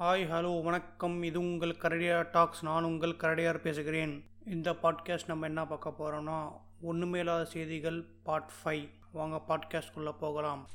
Hi 0.00 0.28
hello 0.32 0.62
வணக்கம். 0.62 1.22
இது 1.22 1.38
உங்கள் 1.38 1.76
கரடியார் 1.76 2.30
டாக்ஸ். 2.30 2.62
நான் 2.64 2.84
உங்கள் 2.84 3.10
கரடியார் 3.10 3.58
பேசுகிறேன். 3.58 4.24
இந்த 4.46 4.72
பாட்காஸ்ட் 4.72 5.26
நம்ம 5.26 5.46
என்ன 5.46 5.66
பார்க்க 5.66 5.94
போகிறோம்னா 5.98 6.52
ஒன்றுமே 6.82 7.18
இல்லாத 7.18 7.44
செய்திகள் 7.44 8.04
பார்ட் 8.22 8.50
ஃபைவ் 8.64 8.88
வாங்க 9.12 9.40
பாட்காஸ்ட்குள்ளே 9.48 10.14
போகலாம். 10.20 10.68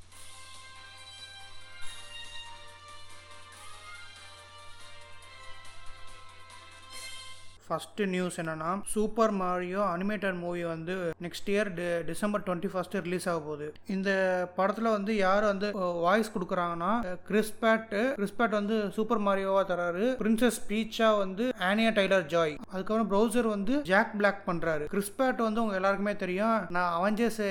ஃபஸ்ட்டு 7.68 8.08
நியூஸ் 8.14 8.40
என்னன்னா 8.42 8.72
சூப்பர் 8.94 9.34
மாரியோ 9.42 9.82
அனிமேட்டட் 9.94 10.38
மூவி 10.44 10.64
வந்து 10.74 10.96
next 11.26 11.50
year 11.54 11.70
December 12.10 12.44
twenty 12.48 12.72
first 12.74 13.02
release 13.06 13.28
ஆக 13.32 13.40
போகுது. 13.48 13.68
இந்த 13.96 14.10
படத்தில் 14.58 14.90
வந்து 14.98 15.12
யார் 15.26 15.46
வந்து 15.52 15.68
வாய்ஸ் 16.06 16.34
கொடுக்குறாங்கன்னா 16.36 16.92
கிறிஸ்பேட் 17.30 17.96
கிறிஸ்பேட் 18.20 18.58
வந்து 18.60 18.78
சூப்பர் 18.98 19.24
மாரியோவாக 19.28 19.66
தராரு 19.72 20.06
பிரின்சஸ் 20.22 20.60
பீச்சா 20.70 21.10
வந்து 21.24 21.46
ஆனியா 21.70 21.92
டைலர் 21.98 22.28
ஜாய் 22.34 22.56
அதுக்கப்புறம் 22.74 23.10
ப்ரௌசர் 23.14 23.50
வந்து 23.56 23.74
ஜாக் 23.92 24.14
பிளாக் 24.20 24.42
பண்ணுறாரு 24.50 24.86
கிறிஸ்பேட் 24.94 25.46
வந்து 25.48 25.62
உங்கள் 25.64 25.80
எல்லாருக்குமே 25.80 26.16
தெரியும். 26.24 26.58
நான் 26.76 26.94
அவஞ்சர்ஸ் 27.00 27.42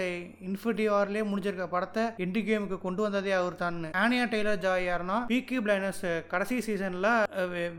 இன்ஃபினிட்டி 0.48 0.86
வார்லேயே 0.92 1.24
முடிஞ்சிருக்க 1.30 1.66
படத்தை 1.74 2.04
எண்டு 2.24 2.40
கேமுக்கு 2.48 2.78
கொண்டு 2.86 3.02
வந்ததே 3.06 3.34
அவர் 3.40 3.60
தான். 3.62 3.80
ஆனியா 4.04 4.24
டெய்லர் 4.34 4.62
ஜாய் 4.64 4.88
யாருன்னா 4.90 5.18
பீக்கி 5.32 5.58
பிளைனஸ் 5.66 6.02
கடைசி 6.32 6.58
சீசனில் 6.66 7.10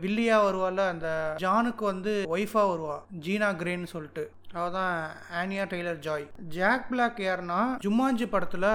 வில்லியா 0.02 0.38
வருவால 0.46 0.86
அந்த 0.94 1.08
ஜானுக்கு 1.44 1.84
வந்து 1.92 2.12
ஒய்ஃபாக 2.34 2.70
வருவா. 2.72 2.96
ஜீனா 3.24 3.48
கிரேன்னு 3.60 3.88
சொல்லிட்டு. 3.94 4.24
அவதான் 4.58 4.92
Anya 5.38 5.64
Taylor 5.70 5.98
Joy. 6.06 6.24
Jack 6.54 6.84
Black 6.90 7.18
யாருன்னா 7.24 7.58
ஜும்மாஞ்சி 7.84 8.26
படத்தில் 8.34 8.68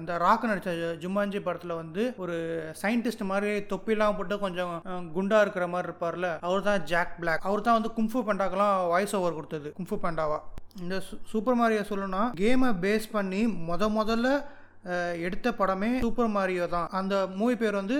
இந்த 0.00 0.18
ராக் 0.24 0.44
நடித்த 0.50 0.72
ஜும்மாஞ்சி 1.04 1.40
படத்தில் 1.46 1.78
வந்து 1.80 2.02
ஒரு 2.22 2.36
சயின்டிஸ்ட் 2.82 3.24
மாதிரி 3.30 3.52
தொப்பிலாம் 3.72 4.16
போட்டு 4.18 4.36
கொஞ்சம் 4.44 4.74
குண்டா 5.16 5.38
இருக்கிற 5.44 5.66
மாதிரி 5.72 5.88
இருப்பார்ல 5.90 6.28
அவர் 6.48 6.68
தான் 6.68 6.84
ஜாக் 6.92 7.16
பிளாக். 7.22 7.46
அவர் 7.50 7.64
தான் 7.68 7.78
வந்து 7.78 7.92
கும்ஃபு 7.98 8.22
பண்டாக்கெல்லாம் 8.28 8.76
வாய்ஸ் 8.92 9.16
ஓவர் 9.20 9.38
கொடுத்தது 9.38 9.70
கும்ஃபு 9.78 9.98
பண்டாவா. 10.04 10.38
இந்த 10.84 10.98
சூப்பர் 11.32 11.58
மாரியோ 11.62 11.82
சொல்லணும்னா 11.90 12.22
கேமை 12.42 12.70
பேஸ் 12.84 13.08
பண்ணி 13.16 13.42
முத 13.70 13.88
முதல்ல 13.98 14.30
எடுத்த 15.26 15.48
படமே 15.60 15.90
சூப்பர் 16.04 16.34
மாரியோ 16.38 16.66
தான். 16.76 16.88
அந்த 16.98 17.14
மூவி 17.38 17.56
பேர் 17.62 17.80
வந்து 17.82 17.98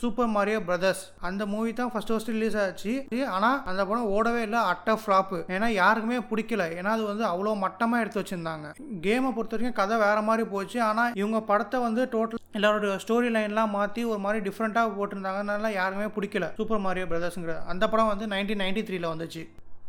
சூப்பர் 0.00 0.30
மாரியோ 0.34 0.60
பிரதர்ஸ் 0.68 1.02
அந்த 1.28 1.42
மூவி 1.52 1.70
தான் 1.80 1.90
ஃபர்ஸ்ட் 1.92 2.12
ஃபர்ஸ்ட் 2.12 2.30
ரிலீஸ் 2.34 2.56
ஆச்சு. 2.62 2.92
ஆனால் 3.34 3.58
அந்த 3.70 3.82
படம் 3.88 4.10
ஓடவே 4.16 4.40
இல்லை 4.46 4.60
அட்ட 4.72 4.96
ஃப்ளாப்பு 5.02 5.38
ஏன்னா 5.56 5.68
யாருக்குமே 5.80 6.18
பிடிக்கல. 6.30 6.64
ஏன்னா 6.78 6.92
அது 6.96 7.04
வந்து 7.10 7.24
அவ்வளோ 7.32 7.52
மட்டமாக 7.64 8.02
எடுத்து 8.04 8.20
வச்சுருந்தாங்க. 8.22 8.68
கேமை 9.06 9.30
பொறுத்த 9.36 9.54
வரைக்கும் 9.56 9.78
கதை 9.80 9.98
வேற 10.06 10.20
மாதிரி 10.28 10.46
போச்சு. 10.54 10.78
ஆனால் 10.90 11.14
இவங்க 11.22 11.40
படத்தை 11.50 11.80
வந்து 11.88 12.04
டோட்டல் 12.14 12.42
எல்லாரோட 12.60 12.96
ஸ்டோரி 13.04 13.28
லைன்லாம் 13.36 13.74
மாற்றி 13.76 14.00
ஒரு 14.12 14.20
மாதிரி 14.24 14.40
டிஃப்ரெண்ட்டாக 14.48 14.94
போட்டிருந்தாங்கனால 14.96 15.70
யாருக்குமே 15.80 16.08
பிடிக்கல 16.16 16.48
சூப்பர் 16.58 16.82
மாரியோ 16.86 17.06
பிரதர்ஸுங்கிற 17.12 17.54
அந்த 17.74 17.84
படம் 17.92 18.10
வந்து 18.12 18.26
நைன்டீன் 18.34 18.62
நைன்டி 18.64 18.84
த்ரீல 18.88 19.12
வந்துச்சு. 19.14 19.44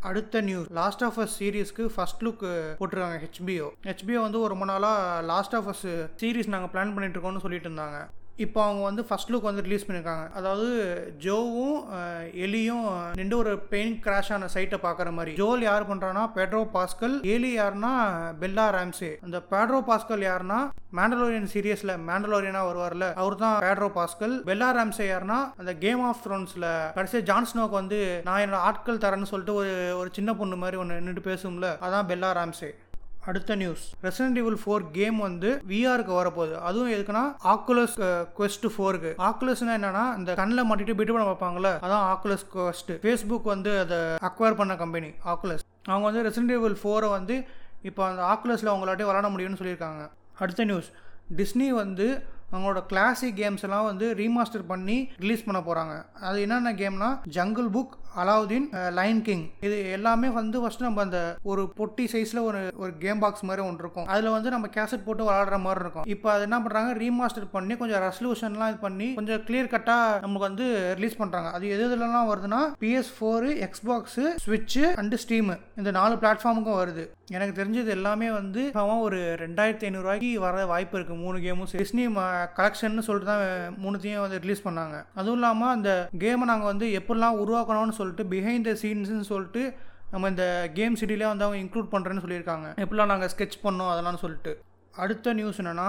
அடுத்த 0.09 0.42
நியூஸ் 0.47 0.67
லாஸ்ட் 0.80 1.03
ஆஃப் 1.06 1.17
அஸ் 1.23 1.36
சீரீஸ்க்கு 1.40 1.84
ஃபர்ஸ்ட் 1.94 2.23
லுக் 2.25 2.44
போட்டிருக்காங்க 2.80 3.17
ஹெச்பிஓ 3.23 3.67
ஹெச்பிஓ 3.88 4.19
வந்து 4.25 4.40
ஒரு 4.44 4.52
ரொம்ப 4.53 4.66
நாளாக 4.72 5.22
லாஸ்ட் 5.31 5.56
ஆஃப் 5.59 5.69
அஸ் 5.73 5.86
சீரீஸ் 6.22 6.52
நாங்கள் 6.56 6.72
பிளான் 6.73 6.94
பண்ணிட்டு 6.95 7.17
இருக்கோம்னு 7.17 7.44
சொல்லிட்டு 7.45 7.69
இருந்தாங்க. 7.69 8.00
இப்போ 8.38 8.59
அவங்க 8.64 8.81
வந்து 8.83 9.03
ஃபஸ்ட் 9.08 9.30
லுக் 9.31 9.47
வந்து 9.47 9.64
ரிலீஸ் 9.64 9.83
பண்ணியிருக்காங்க 9.83 10.25
அதாவது 10.36 10.66
ஜோவும் 11.25 11.78
எலியும் 12.44 12.88
நின்று 13.16 13.36
ஒரு 13.38 13.52
பெயின் 13.69 13.94
கிராஷ் 14.03 14.31
ஆன 14.31 14.50
சைட்டை 14.55 14.78
பார்க்குற 14.80 15.09
மாதிரி. 15.11 15.33
ஜோல் 15.38 15.61
யார் 15.64 15.89
பண்ணுறான்னா 15.89 16.23
பெட்ரோ 16.36 16.61
பாஸ்கல் 16.73 17.16
எலி 17.33 17.52
யாருன்னா 17.53 17.91
பெல்லா 18.41 18.66
ராம்சே 18.75 19.11
அந்த 19.25 19.39
பேட்ரோ 19.52 19.80
பாஸ்கல் 19.88 20.25
யாருன்னா 20.28 20.59
மேண்டலோரியன் 20.97 21.50
சீரியஸில் 21.53 21.94
மேண்டலோரியனாக 22.06 22.67
வருவார்ல 22.67 23.06
அவர் 23.16 23.38
தான் 23.38 23.56
பேட்ரோ 23.63 23.88
பாஸ்கல் 23.95 24.36
பெல்லா 24.45 24.69
ராம்சே 24.75 25.08
யாருன்னா 25.08 25.39
அந்த 25.58 25.72
கேம் 25.81 26.03
ஆஃப் 26.06 26.22
த்ரோன்ஸில் 26.25 26.67
கடைசியாக 26.95 27.28
ஜான்ஸ்னோக்கு 27.30 27.75
வந்து 27.75 27.97
நான் 28.23 28.44
என்னோட 28.44 28.61
ஆட்கள் 28.66 29.02
தரேன்னு 29.03 29.31
சொல்லிட்டு 29.31 29.56
ஒரு 29.56 29.72
ஒரு 29.97 30.11
சின்ன 30.13 30.33
பொண்ணு 30.36 30.58
மாதிரி 30.58 30.80
ஒன்று 30.81 31.02
நின்று 31.02 31.23
பேசும்ல 31.28 31.69
அதான் 31.81 32.09
பெல்லா 32.09 32.31
ராம்சே 32.38 32.69
அடுத்த 33.30 33.56
news 33.62 33.84
resident 34.06 34.40
evil 34.41 34.58
four 34.63 34.84
game 34.97 35.18
வந்து 35.25 35.50
விஆருக்கு 35.72 36.13
வரப்போகுது. 36.19 36.56
அதுவும் 36.69 36.91
எதுக்குன்னா 36.96 37.24
ஆக்குலஸ் 37.53 37.96
கொஸ்ட் 38.40 38.68
ஃபோருக்கு 38.74 39.12
ஆக்குலஸ்னா 39.28 39.75
என்னன்னா 39.80 40.03
இந்த 40.19 40.34
கண்ணில் 40.41 40.68
மாட்டிட்டு 40.69 40.97
பிட்டு 41.00 41.16
பண்ண 41.16 41.25
பார்ப்பாங்களே 41.30 41.74
அதான் 41.85 42.06
ஆக்குலஸ் 42.12 42.46
கொஸ்ட் 42.56 42.91
ஃபேஸ்புக் 43.06 43.52
வந்து 43.53 43.74
அதை 43.84 44.00
அக்வயர் 44.30 44.59
பண்ண 44.62 44.75
கம்பெனி 44.84 45.09
ஆக்குலஸ் 45.34 45.66
அவங்க 45.91 46.06
வந்து 46.09 46.24
ரெசிடென்ட் 46.28 46.58
இவல் 46.59 46.80
ஃபோரை 46.84 47.09
வந்து 47.18 47.38
இப்போ 47.90 48.03
அந்த 48.09 48.22
ஆக்குலஸில் 48.34 48.72
அவங்களாட்டே 48.74 49.08
விளாட 49.09 49.28
முடியும்னு 49.34 49.59
சொல்லியிருக்காங்க. 49.62 50.03
அடுத்த 50.44 50.64
நியூஸ் 50.69 50.88
டிஸ்னி 51.40 51.68
வந்து 51.81 52.08
அவங்களோட 52.52 52.80
கிளாசிக் 52.90 53.38
கேம்ஸ் 53.40 53.64
எல்லாம் 53.68 53.85
வந்து 53.90 54.08
ரீமாஸ்டர் 54.19 54.66
பண்ணி 54.72 54.97
ரிலீஸ் 55.24 55.46
பண்ண 55.46 55.59
போகிறாங்க 55.68 55.94
அது 56.28 56.38
என்னென்ன 56.46 56.74
கேம்னா 56.81 57.09
jungle 57.38 57.69
book 57.75 57.94
Aladdin 58.24 58.68
Lion 59.00 59.22
King 59.28 59.46
இது 59.68 59.78
எல்லாமே 59.98 60.30
வந்து 60.40 60.58
ஃபர்ஸ்ட் 60.64 60.86
நம்ம 60.88 61.02
அந்த 61.08 61.20
ஒரு 61.52 61.64
பொட்டி 61.80 62.06
சைஸில் 62.14 62.42
ஒரு 62.50 62.62
ஒரு 62.84 62.92
கேம் 63.03 63.22
பாக்ஸ் 63.24 63.46
மாதிரி 63.50 63.64
ஒன்று 63.68 63.84
இருக்கும். 63.86 64.08
அதில் 64.14 64.36
வந்து 64.36 64.53
நம்ம 64.56 64.70
கேசட் 64.78 65.06
போட்டு 65.08 65.26
விளாடுற 65.28 65.58
மாதிரி 65.66 65.84
இருக்கும். 65.86 66.08
இப்போ 66.16 66.28
அது 66.34 66.46
என்ன 66.48 66.59
பண்ணுறாங்க 66.66 66.92
ரீமாஸ்டர் 67.03 67.48
பண்ணி 67.56 67.76
கொஞ்சம் 67.81 68.03
ரெசல்யூஷன்லாம் 68.08 68.72
இது 68.74 68.80
பண்ணி 68.88 69.09
கொஞ்சம் 69.20 69.44
கிளியர் 69.48 69.72
கட்டாக 69.74 70.20
நமக்கு 70.26 70.48
வந்து 70.50 70.68
ரிலீஸ் 71.00 71.20
பண்ணுறாங்க 71.22 71.50
அது 71.58 71.74
எது 71.76 71.84
எதுலலாம் 71.88 72.30
வருதுன்னா 72.31 72.62
பிஎஸ் 72.84 73.12
ஃபோரு 73.18 73.50
எக்ஸ்பாக்ஸு 73.68 74.26
ஸ்விட்ச் 74.46 74.80
அண்டு 75.02 75.20
ஸ்டீம் 75.24 75.52
இந்த 75.80 75.90
நாலு 76.00 76.16
பிளாட்ஃபார்முக்கும் 76.22 76.80
வருது. 76.82 77.03
எனக்கு 77.36 77.53
தெரிஞ்சது 77.59 77.90
எல்லாமே 77.97 78.28
வந்து 78.40 78.62
அவன் 78.82 79.03
ஒரு 79.06 79.20
ரெண்டாயிரத்தி 79.44 79.86
ஐநூறுரூவாய்க்கு 79.88 80.32
வர 80.46 80.66
வாய்ப்பு 80.72 80.96
இருக்குது 80.97 81.22
மூணு 81.26 81.38
கேமும் 81.46 81.70
டிஸ்னி 81.82 82.03
கலெக்ஷன் 82.59 83.06
சொல்லிட்டு 83.08 83.30
தான் 83.32 83.46
மூணுத்தையும் 83.84 84.24
வந்து 84.26 84.42
ரிலீஸ் 84.44 84.66
பண்ணாங்க. 84.68 84.97
அதுவும் 85.20 85.38
இல்லாமல் 85.40 85.74
அந்த 85.76 85.92
கேமை 86.24 86.47
நாங்கள் 86.52 86.72
வந்து 86.72 86.88
எப்படிலாம் 87.00 87.40
உருவாக்கணும்னு 87.44 87.97
சொல்லி 88.00 88.04
சொல்லிட்டு 88.05 88.31
பிஹைண்ட் 88.35 88.69
த 88.69 88.77
சீன்ஸ்னு 88.85 89.27
சொல்லிட்டு 89.33 89.66
நம்ம 90.16 90.27
இந்த 90.35 90.47
கேம் 90.79 90.97
சிட்டிலே 91.01 91.29
வந்து 91.33 91.45
அவங்க 91.45 91.61
இன்க்ளூட் 91.61 91.93
பண்ணுறேன்னு 91.93 92.25
சொல்லியிருக்காங்க. 92.25 92.67
எப்படிலாம் 92.83 93.13
நாங்கள் 93.13 93.31
ஸ்கெட்ச் 93.35 93.63
பண்ணோம் 93.63 93.93
அதெல்லாம் 93.93 94.23
சொல்லிட்டு. 94.25 94.51
அடுத்த 95.03 95.33
நியூஸ் 95.39 95.61
என்னென்னா 95.61 95.88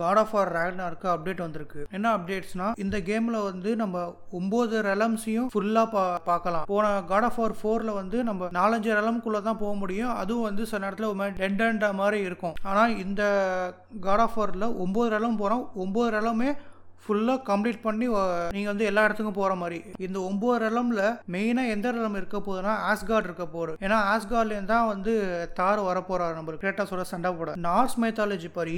காட் 0.00 0.18
ஆஃப் 0.20 0.34
ஆர் 0.40 0.50
ரேக்னாருக்கு 0.56 1.06
அப்டேட் 1.12 1.40
வந்திருக்கு. 1.44 1.80
என்ன 1.96 2.06
அப்டேட்ஸ்னா 2.16 2.66
இந்த 2.84 2.96
கேமில் 3.08 3.38
வந்து 3.48 3.70
நம்ம 3.80 4.04
ஒம்பது 4.38 4.76
ரெலம்ஸையும் 4.88 5.48
ஃபுல்லாக 5.54 5.88
பா 5.94 6.04
பார்க்கலாம். 6.28 6.64
போன 6.70 6.92
காட் 7.10 7.26
ஆஃப் 7.28 7.40
ஆர் 7.44 7.54
ஃபோரில் 7.60 7.92
வந்து 7.98 8.20
நம்ம 8.28 8.48
நாலஞ்சு 8.58 8.90
ரெலம்குள்ளே 8.98 9.40
தான் 9.48 9.60
போக 9.62 9.72
முடியும். 9.82 10.14
அதுவும் 10.22 10.46
வந்து 10.48 10.64
சில 10.70 10.82
நேரத்தில் 10.84 11.10
ஒரு 11.10 11.18
மாதிரி 11.22 11.52
டெண்டா 11.58 11.90
மாதிரி 12.02 12.20
இருக்கும். 12.28 12.54
ஆனால் 12.70 12.94
இந்த 13.04 13.24
காட் 14.06 14.24
ஆஃப் 14.26 14.38
ஆரில் 14.44 14.66
ஒம்பது 14.86 15.12
ரெலம் 15.16 15.40
போகிறோம் 15.42 15.66
ஒம்பது 15.84 16.14
ரெலமே 16.18 16.50
ஃபுல்லாக 17.04 17.44
கம்ப்ளீட் 17.50 17.84
பண்ணி 17.86 18.06
நீங்கள் 18.56 18.72
வந்து 18.72 18.88
எல்லா 18.90 19.04
இடத்துக்கும் 19.06 19.38
போகிற 19.40 19.54
மாதிரி. 19.62 19.78
இந்த 20.06 20.18
ஒம்பது 20.30 20.60
ரெலமில் 20.64 21.04
மெயினாக 21.34 21.72
எந்த 21.74 21.88
ரெலம் 21.96 22.18
இருக்க 22.20 22.38
போகுதுன்னா 22.46 22.74
ஆஸ்கார்ட் 22.90 23.28
இருக்க 23.30 23.46
போகுது. 23.56 23.74
ஏன்னா 23.86 23.98
ஆஸ்கார்ட்லேருந்து 24.12 24.72
தான் 24.74 24.90
வந்து 24.92 25.14
தார் 25.60 25.82
வரப்போகிறார் 25.90 26.38
நம்ம 26.38 26.58
கிரேட்டாஸோட 26.62 27.04
சண்டை 27.12 27.32
போட. 27.40 27.52
நார்ஸ் 27.68 27.98
மைத்தாலஜி 28.04 28.50
படி 28.60 28.76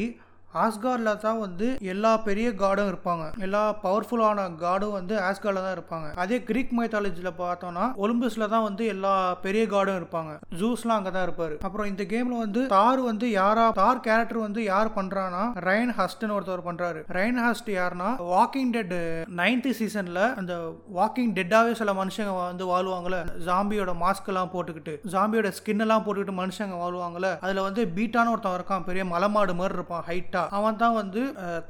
ஆஸ்கார்டில் 0.65 1.21
தான் 1.25 1.41
வந்து 1.45 1.67
எல்லா 1.93 2.11
பெரிய 2.27 2.49
காடும் 2.61 2.91
இருப்பாங்க. 2.91 3.25
எல்லா 3.47 3.63
பவர்ஃபுல்லான 3.85 4.45
காடும் 4.63 4.95
வந்து 4.99 5.15
ஆஸ்கார்டில் 5.29 5.65
தான் 5.67 5.77
இருப்பாங்க. 5.77 6.09
அதே 6.23 6.37
கிரீக் 6.49 6.73
மைத்தாலஜியில் 6.79 7.39
பார்த்தோம்னா 7.41 7.85
ஒலிம்பஸில் 8.03 8.51
தான் 8.55 8.65
வந்து 8.67 8.85
எல்லா 8.93 9.13
பெரிய 9.47 9.63
காடும் 9.75 9.99
இருப்பாங்க. 10.01 10.33
ஜூஸ்லாம் 10.61 10.99
அங்கே 10.99 11.13
தான் 11.17 11.27
இருப்பாரு. 11.29 11.57
அப்புறம் 11.67 11.89
இந்த 11.93 12.05
கேமில் 12.13 12.43
வந்து 12.45 12.63
தார் 12.75 13.03
வந்து 13.11 13.27
யாரா 13.31 13.67
தார் 13.81 14.03
கேரக்டர் 14.07 14.41
வந்து 14.47 14.63
யார் 14.73 14.91
பண்ணுறான்னா 14.99 15.43
ரைன் 15.69 15.93
ஹஸ்ட்னு 15.99 16.37
ஒருத்தவர் 16.37 16.67
பண்ணுறாரு 16.69 17.03
ரைன் 17.19 17.41
ஹஸ்ட் 17.47 17.71
யாருன்னா 17.79 18.11
வாக்கிங் 18.33 18.73
டெட் 18.77 18.97
நைன்த் 19.43 19.71
சீசனில் 19.81 20.23
அந்த 20.43 20.55
வாக்கிங் 21.01 21.35
டெட்டாகவே 21.41 21.75
சில 21.83 21.93
மனுஷங்க 22.01 22.35
வந்து 22.41 22.67
வாழ்வாங்கல்ல. 22.73 23.21
ஜாம்பியோட 23.51 23.95
மாஸ்க் 24.05 24.33
எல்லாம் 24.35 24.53
போட்டுக்கிட்டு 24.57 24.97
ஜாம்பியோட 25.17 25.51
ஸ்கின் 25.59 25.85
எல்லாம் 25.87 26.05
போட்டுக்கிட்டு 26.07 26.37
மனுஷங்க 26.43 26.77
வாழ்வாங்கல்ல. 26.85 27.31
அதில் 27.45 27.65
வந்து 27.69 27.85
பீட்டான 27.99 28.33
ஒருத்தன் 28.35 28.59
இருக்கான். 28.59 28.89
பெரிய 28.91 29.05
மலைமாடு 29.15 29.55
மாதிரி 29.61 29.79
இருப்பான். 29.81 30.05
ஹைட்டா 30.37 30.57
அவன் 30.61 30.81
தான் 30.85 30.97
வந்து 31.01 31.23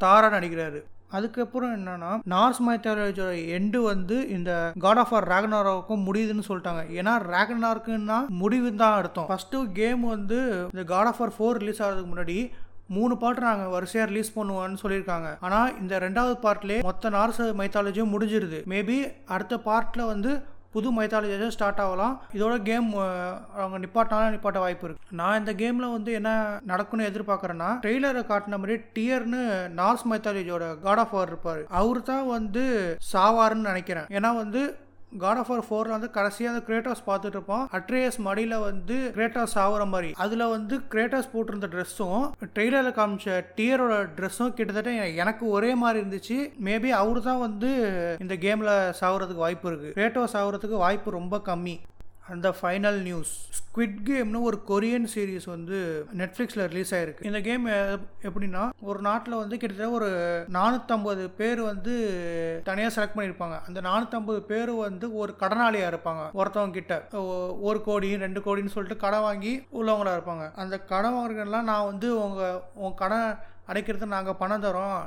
தாரா 0.04 0.28
நடிக்கிறாரு. 0.36 0.80
அதுக்கப்புறம் 1.16 1.72
என்னன்னா 1.76 2.12
நார்ஸ் 2.32 2.60
மைத்தாலஜியோட 2.66 3.34
எண்டு 3.56 3.78
வந்து 3.90 4.16
இந்த 4.36 4.50
காட் 4.84 5.00
ஆஃப் 5.02 5.12
ஆர் 5.16 5.26
ரேகனாரோக்கும் 5.32 6.02
முடியுதுன்னு 6.06 6.46
சொல்லிட்டாங்க. 6.48 6.82
ஏன்னா 6.98 7.12
ரேகனார்க்குன்னா 7.34 8.18
முடிவு 8.40 8.70
தான் 8.82 8.96
அர்த்தம். 9.00 9.28
ஃபர்ஸ்ட் 9.30 9.56
கேம் 9.80 10.02
வந்து 10.14 10.38
இந்த 10.72 10.84
God 10.92 11.10
of 11.10 11.20
War 11.26 11.34
four 11.36 11.60
release 11.62 11.82
ஆகிறதுக்கு 11.82 12.12
முன்னாடி 12.14 12.38
மூணு 12.96 13.14
பாட்டு 13.22 13.40
நாங்கள் 13.46 13.72
வரிசையாக 13.76 14.10
ரிலீஸ் 14.10 14.34
பண்ணுவோம்னு 14.34 14.82
சொல்லியிருக்காங்க. 14.82 15.30
ஆனால் 15.46 15.72
இந்த 15.82 15.94
ரெண்டாவது 16.06 16.36
பார்ட்லேயே 16.44 16.82
மொத்த 16.88 17.10
நார்ஸ் 17.16 17.40
மைத்தாலஜியும் 17.60 18.12
முடிஞ்சிருது. 18.14 18.60
மேபி 18.74 18.98
அடுத்த 19.36 19.56
பார்ட்டில் 19.68 20.10
வந்து 20.12 20.32
புது 20.74 20.88
மைத்தாலஜியாக 20.96 21.48
ஸ்டார்ட் 21.56 21.80
ஆகலாம். 21.84 22.14
இதோட 22.36 22.54
கேம் 22.68 22.88
அவங்க 23.60 23.76
நிப்பாட்டினாலும் 23.84 24.34
நிப்பாட்ட 24.36 24.58
வாய்ப்பு 24.64 24.86
இருக்கு. 24.86 25.16
நான் 25.20 25.38
இந்த 25.38 25.52
கேமில் 25.62 25.94
வந்து 25.96 26.12
என்ன 26.12 26.30
நடக்கும்னு 26.70 27.08
எதிர்பார்க்குறேன்னா 27.10 27.70
ட்ரெய்லரை 27.84 28.22
காட்டின 28.32 28.58
மாதிரி 28.62 28.76
டியர்னு 28.96 29.42
நார்ஸ் 29.80 30.06
மைத்தாலஜியோட 30.10 30.66
காட் 30.86 31.02
ஆஃப் 31.04 31.14
வார் 31.18 31.30
இருப்பார். 31.32 31.62
அவர் 31.80 32.02
தான் 32.02 32.26
வந்து 32.36 32.64
சாவாருன்னு 33.12 33.70
நினைக்கிறேன். 33.70 34.10
ஏன்னா 34.18 34.32
வந்து 34.42 34.62
காட் 35.12 35.38
ஆஃப் 35.40 35.50
ஆர் 35.54 35.64
ஃபோரில் 35.66 35.94
வந்து 35.94 36.08
கடைசியாக 36.16 36.52
அந்த 36.52 36.62
கிரேட்டாஸ் 36.68 37.02
பார்த்துட்டு 37.08 37.36
இருப்போம் 37.38 37.64
அட்ரேயஸ் 37.78 38.18
மடியில் 38.26 38.56
வந்து 38.68 38.96
கிரேட்டாஸ் 39.16 39.56
ஆகுற 39.64 39.82
மாதிரி. 39.92 40.10
அதில் 40.24 40.44
வந்து 40.54 40.74
கிரேட்டாஸ் 40.92 41.32
போட்டிருந்த 41.34 41.68
ட்ரெஸ்ஸும் 41.74 42.24
ட்ரெய்லரில் 42.54 42.96
காமிச்ச 42.98 43.36
டியரோட 43.58 43.96
ட்ரெஸ்ஸும் 44.18 44.54
கிட்டத்தட்ட 44.58 44.92
எனக்கு 45.24 45.44
ஒரே 45.56 45.72
மாதிரி 45.82 46.00
இருந்துச்சு. 46.02 46.38
மேபி 46.68 46.92
அவரு 47.00 47.22
தான் 47.28 47.44
வந்து 47.46 47.70
இந்த 48.24 48.36
கேமில் 48.46 48.74
சாகுறதுக்கு 49.02 49.44
வாய்ப்பு 49.46 49.68
இருக்குது 49.70 49.94
கிரேட்டோஸ் 49.98 50.38
ஆகுறதுக்கு 50.42 50.84
வாய்ப்பு 50.86 51.18
ரொம்ப 51.18 51.40
கம்மி. 51.50 51.76
அந்த 52.32 52.48
ஃபைனல் 52.58 52.98
நியூஸ் 53.08 53.32
ஸ்குவிட் 53.58 53.98
கேம்னு 54.08 54.38
ஒரு 54.48 54.56
கொரியன் 54.70 55.08
சீரீஸ் 55.14 55.46
வந்து 55.54 55.78
நெட்ஃப்ளிக்ஸில் 56.20 56.62
ரிலீஸ் 56.72 56.92
ஆயிருக்கு. 56.96 57.26
இந்த 57.28 57.40
கேம் 57.48 57.66
எப்படின்னா 58.28 58.62
ஒரு 58.90 59.00
நாட்டில் 59.08 59.40
வந்து 59.40 59.56
கிட்டத்தட்ட 59.62 59.96
ஒரு 59.98 60.08
நானூற்றம்பது 60.56 61.24
பேர் 61.40 61.60
வந்து 61.70 61.94
தனியாக 62.68 62.94
செலக்ட் 62.96 63.16
பண்ணியிருப்பாங்க 63.18 63.58
அந்த 63.68 63.80
நானூற்றம்பது 63.88 64.40
பேர் 64.52 64.72
வந்து 64.86 65.08
ஒரு 65.22 65.34
கடனாளியாக 65.42 65.92
இருப்பாங்க. 65.92 66.24
ஒருத்தவங்க 66.40 66.76
கிட்ட 66.78 67.20
ஒரு 67.68 67.80
கோடி 67.88 68.10
ரெண்டு 68.24 68.42
கோடின்னு 68.46 68.74
சொல்லிட்டு 68.76 69.04
கடன் 69.04 69.26
வாங்கி 69.28 69.52
உள்ளவங்களா 69.80 70.16
இருப்பாங்க. 70.16 70.46
அந்த 70.64 70.78
கடன் 70.92 71.16
வாங்குறதுலாம் 71.18 71.70
நான் 71.72 71.88
வந்து 71.90 72.08
உங்கள் 72.24 72.58
உங்கள் 72.74 72.98
கடன் 73.02 73.28
அடைக்கிறதுக்கு 73.70 74.16
நாங்கள் 74.16 74.40
பணம் 74.42 74.66
தரோம். 74.66 74.98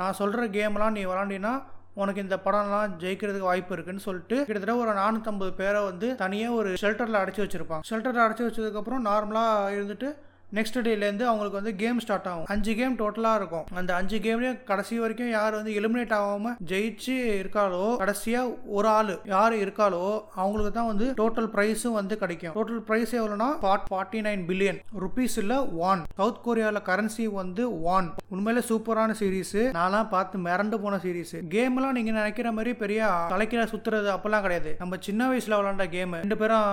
நான் 0.00 0.18
சொல்கிற 0.20 0.46
கேம்லாம் 0.58 0.96
நீ 0.96 1.02
விளாண்டினா 1.10 1.52
உனக்கு 1.94 2.22
இந்த 2.22 2.36
படம்லாம் 2.36 2.92
ஜெயிக்கிறதுக்கு 3.00 3.50
வாய்ப்பு 3.50 3.74
இருக்குன்னு 3.74 4.00
சொல்லிட்டு 4.00 4.44
கிட்டத்தட்ட 4.44 4.80
ஒரு 4.84 4.98
நானூற்றம்பது 4.98 5.54
பேரை 5.54 5.84
வந்து 5.84 6.14
தனியாக 6.14 6.54
ஒரு 6.54 6.74
ஷெல்டரில் 6.82 7.20
அடைச்சி 7.22 7.42
வச்சிருப்பாங்க. 7.44 7.84
ஷெல்டரில் 7.90 8.24
அடைச்சி 8.26 8.44
வச்சதுக்கப்புறம் 8.46 9.06
நார்மலாக 9.10 9.72
இருந்துட்டு 9.76 10.14
நெக்ஸ்ட் 10.56 10.76
டேலேருந்து 10.86 11.24
அவங்களுக்கு 11.30 11.58
வந்து 11.60 11.72
கேம் 11.82 11.98
ஸ்டார்ட் 12.02 12.28
ஆகும். 12.30 12.46
அஞ்சு 12.52 12.72
கேம் 12.78 12.94
டோட்டலாக 13.00 13.38
இருக்கும். 13.40 13.66
அந்த 13.80 13.90
அஞ்சு 14.00 14.18
கேம்லேயும் 14.26 14.60
கடைசி 14.70 14.94
வரைக்கும் 15.02 15.32
யார் 15.38 15.56
வந்து 15.58 15.72
எலிமினேட் 15.80 16.14
ஆகாம 16.18 16.52
ஜெயிச்சு 16.70 17.16
இருக்காளோ 17.40 17.82
கடைசியாக 18.02 18.54
ஒரு 18.76 18.88
ஆள் 18.98 19.12
யார் 19.34 19.54
இருக்காளோ 19.64 20.04
அவங்களுக்கு 20.42 20.72
தான் 20.78 20.88
வந்து 20.92 21.08
டோட்டல் 21.20 21.50
ப்ரைஸும் 21.56 21.96
வந்து 22.00 22.16
கிடைக்கும். 22.22 22.54
டோட்டல் 22.58 22.82
ப்ரைஸ் 22.88 23.12
எவ்வளோனா 23.20 23.48
ஃபார்ட்டி 23.92 24.22
நைன் 24.28 24.44
பில்லியன் 24.50 24.80
ருபீஸ் 25.04 25.36
இல்லை 25.42 25.58
வான் 25.80 26.04
சவுத் 26.20 26.42
கொரியாவில் 26.46 26.86
கரன்சி 26.88 27.26
வந்து 27.40 27.64
வான் 27.86 28.08
உண்மையிலே 28.36 28.62
சூப்பரான 28.70 29.16
சீரீஸ் 29.20 29.54
நான்லாம் 29.78 30.10
பார்த்து 30.14 30.42
மிரண்டு 30.46 30.78
போன 30.84 31.00
சீரீஸ் 31.04 31.34
கேம்லாம் 31.56 31.96
நீங்கள் 31.98 32.18
நினைக்கிற 32.18 32.48
மாதிரி 32.56 32.72
பெரிய 32.82 33.10
தலைக்கில 33.34 33.68
சுற்றுறது 33.74 34.10
அப்பெல்லாம் 34.14 34.44
கிடையாது. 34.46 34.72
நம்ம 34.82 34.96
சின்ன 35.08 35.28
வயசில் 35.32 35.58
விளாண்ட 35.58 35.86
கேமு 35.94 36.22
ரெண்டு 36.24 36.40
பேரும் 36.42 36.66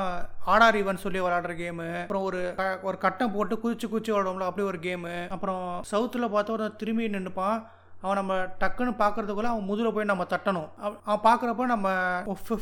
ஆடார் 0.53 0.79
ஈவன் 0.81 1.03
சொல்லி 1.03 1.19
விளாடுற 1.25 1.53
கேமு 1.61 1.87
அப்புறம் 2.01 2.25
ஒரு 2.29 2.41
ஒரு 2.89 2.97
கட்டம் 3.05 3.35
போட்டு 3.35 3.55
குதிச்சு 3.65 3.89
குதிச்சு 3.93 4.13
விளாடுவோம்ல 4.13 4.51
அப்படி 4.51 4.67
ஒரு 4.71 4.81
கேமு 4.87 5.15
அப்புறம் 5.35 5.65
சவுத்தில் 5.93 6.33
பார்த்தா 6.35 6.57
ஒரு 6.59 6.67
திரும்பி 6.81 7.15
நின்றுப்பான் 7.15 7.57
அவன் 8.03 8.17
நம்ம 8.19 8.33
டக்குன்னு 8.61 8.91
பார்க்குறதுக்குள்ளே 9.01 9.51
அவன் 9.51 9.67
முதுல 9.69 9.91
போய் 9.93 10.09
நம்ம 10.09 10.23
தட்டணும். 10.31 10.67
அவன் 11.07 11.23
பார்க்குறப்ப 11.27 11.65
நம்ம 11.73 11.91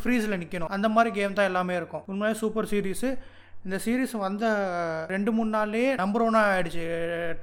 ஃப்ரீஸில் 0.01 0.37
நிற்கணும் 0.41 0.73
அந்த 0.75 0.89
மாதிரி 0.95 1.09
கேம் 1.17 1.37
தான் 1.39 1.49
எல்லாமே 1.51 1.75
இருக்கும். 1.79 2.03
உண்மையாக 2.11 2.39
சூப்பர் 2.41 2.69
சீரீஸு 2.73 3.09
இந்த 3.65 3.77
சீரீஸ் 3.85 4.13
வந்த 4.25 4.45
ரெண்டு 5.13 5.31
மூணு 5.35 5.51
நாள்லேயே 5.57 5.89
நம்பர் 6.01 6.25
ஒன்னாக 6.27 6.53
ஆகிடுச்சு 6.53 6.85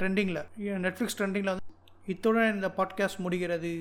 ட்ரெண்டிங்கில் 0.01 0.41
நெட்ஃப்ளிக்ஸ் 0.87 1.19
ட்ரெண்டிங்கில் 1.21 1.53
வந்து 1.53 1.69
இத்துடன் 2.15 2.55
இந்த 2.57 2.71
பாட்காஸ்ட் 2.79 3.25
முடிகிறது. 3.27 3.73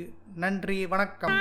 நன்றி 0.45 0.79
வணக்கம். 0.95 1.37